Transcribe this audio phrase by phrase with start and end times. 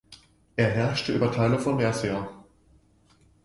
[0.55, 2.27] Er herrschte über Teile von Mercia.